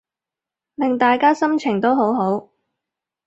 [0.73, 2.49] 令大家心情都好好